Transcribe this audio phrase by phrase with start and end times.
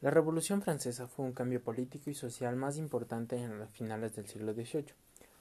[0.00, 4.28] La Revolución Francesa fue un cambio político y social más importante en las finales del
[4.28, 4.94] siglo XVIII.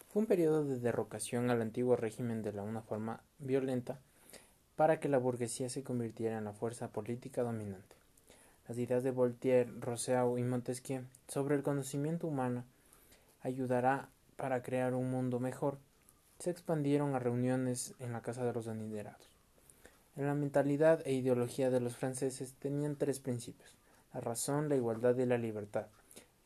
[0.10, 4.00] Fue un periodo de derrocación al antiguo régimen de la una forma violenta
[4.76, 7.96] para que la burguesía se convirtiera en la fuerza política dominante.
[8.68, 12.64] Las ideas de Voltaire, Rousseau y Montesquieu sobre el conocimiento humano
[13.44, 15.78] ayudará para crear un mundo mejor
[16.40, 19.22] se expandieron a reuniones en la casa de los adinerados.
[20.16, 23.78] En la mentalidad e ideología de los franceses tenían tres principios
[24.18, 25.86] la razón, la igualdad y la libertad.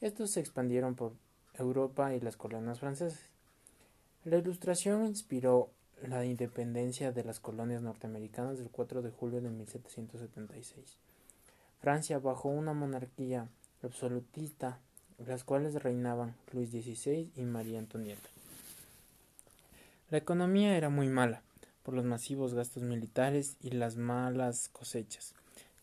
[0.01, 1.13] Estos se expandieron por
[1.53, 3.21] Europa y las colonias francesas.
[4.25, 5.69] La Ilustración inspiró
[6.01, 10.97] la independencia de las colonias norteamericanas del 4 de julio de 1776.
[11.79, 13.47] Francia, bajo una monarquía
[13.83, 14.79] absolutista,
[15.25, 18.29] las cuales reinaban Luis XVI y María Antonieta.
[20.09, 21.41] La economía era muy mala,
[21.83, 25.35] por los masivos gastos militares y las malas cosechas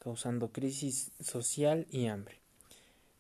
[0.09, 2.41] causando crisis social y hambre.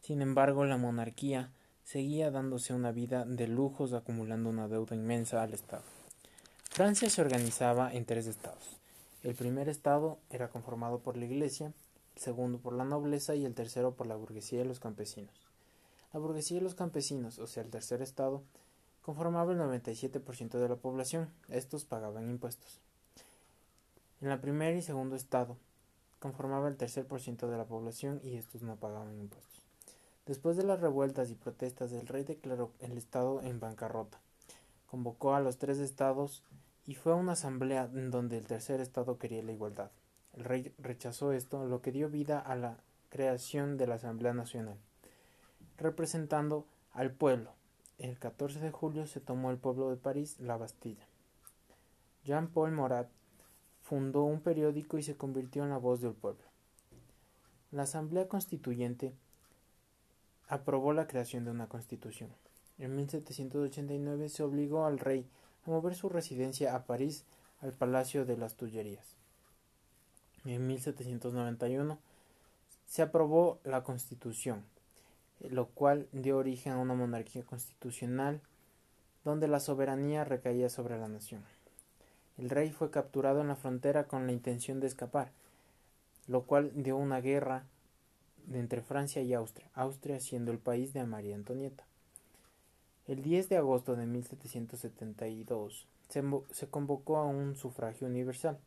[0.00, 1.52] Sin embargo, la monarquía
[1.84, 5.82] seguía dándose una vida de lujos acumulando una deuda inmensa al Estado.
[6.70, 8.78] Francia se organizaba en tres estados.
[9.22, 11.74] El primer estado era conformado por la Iglesia,
[12.16, 15.34] el segundo por la nobleza y el tercero por la burguesía y los campesinos.
[16.14, 18.42] La burguesía y los campesinos, o sea, el tercer estado,
[19.02, 21.28] conformaba el 97% de la población.
[21.50, 22.80] Estos pagaban impuestos.
[24.22, 25.58] En el primer y segundo estado,
[26.18, 29.62] conformaba el tercer por ciento de la población y estos no pagaban impuestos.
[30.26, 34.18] Después de las revueltas y protestas, el rey declaró el estado en bancarrota.
[34.90, 36.42] Convocó a los tres estados
[36.86, 39.90] y fue a una asamblea en donde el tercer estado quería la igualdad.
[40.34, 42.76] El rey rechazó esto, lo que dio vida a la
[43.08, 44.76] creación de la Asamblea Nacional,
[45.78, 47.52] representando al pueblo.
[47.98, 51.06] El 14 de julio se tomó el pueblo de París la Bastilla.
[52.24, 53.08] Jean-Paul Morat
[53.88, 56.44] fundó un periódico y se convirtió en la voz del pueblo.
[57.70, 59.14] La Asamblea Constituyente
[60.46, 62.28] aprobó la creación de una constitución.
[62.78, 65.26] En 1789 se obligó al rey
[65.64, 67.24] a mover su residencia a París
[67.62, 69.16] al Palacio de las Tullerías.
[70.44, 71.98] En 1791
[72.86, 74.64] se aprobó la Constitución,
[75.40, 78.42] lo cual dio origen a una monarquía constitucional
[79.24, 81.42] donde la soberanía recaía sobre la nación.
[82.38, 85.32] El rey fue capturado en la frontera con la intención de escapar,
[86.28, 87.64] lo cual dio una guerra
[88.52, 91.84] entre Francia y Austria, Austria siendo el país de María Antonieta.
[93.08, 96.22] El 10 de agosto de 1772 se,
[96.52, 98.58] se convocó a un sufragio universal.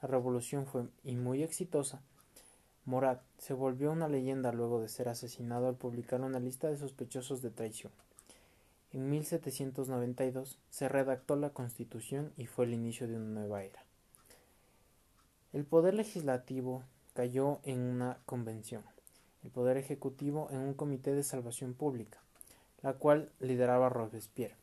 [0.00, 2.00] La revolución fue y muy exitosa.
[2.84, 7.42] Morat se volvió una leyenda luego de ser asesinado al publicar una lista de sospechosos
[7.42, 7.92] de traición.
[8.92, 13.82] En 1792 se redactó la Constitución y fue el inicio de una nueva era.
[15.54, 16.82] El poder legislativo
[17.14, 18.82] cayó en una convención,
[19.44, 22.18] el poder ejecutivo en un comité de salvación pública,
[22.82, 24.56] la cual lideraba Robespierre.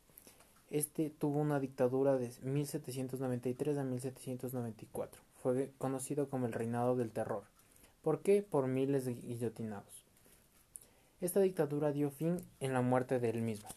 [0.70, 5.20] Este tuvo una dictadura de 1793 a 1794.
[5.42, 7.42] Fue conocido como el reinado del terror.
[8.02, 8.42] ¿Por qué?
[8.42, 10.04] Por miles de guillotinados.
[11.20, 13.68] Esta dictadura dio fin en la muerte de él mismo.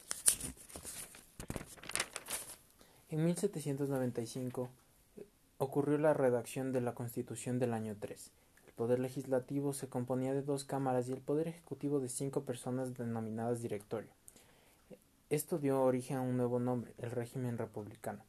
[3.13, 4.72] En 1795
[5.59, 8.31] ocurrió la redacción de la Constitución del año 3.
[8.66, 12.97] El poder legislativo se componía de dos cámaras y el poder ejecutivo de cinco personas
[12.97, 14.09] denominadas directorio.
[15.29, 18.24] Esto dio origen a un nuevo nombre, el régimen republicano.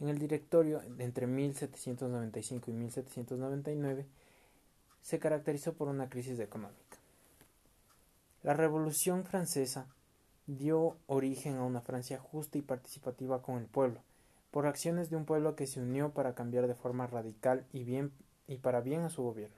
[0.00, 4.06] En el directorio, entre 1795 y 1799,
[5.02, 6.96] se caracterizó por una crisis económica.
[8.42, 9.86] La Revolución Francesa
[10.46, 14.00] dio origen a una Francia justa y participativa con el pueblo,
[14.54, 18.12] por acciones de un pueblo que se unió para cambiar de forma radical y bien
[18.46, 19.56] y para bien a su gobierno.